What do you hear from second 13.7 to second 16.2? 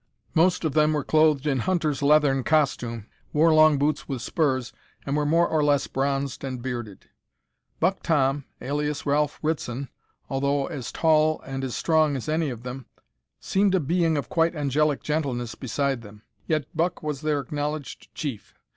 a being of quite angelic gentleness beside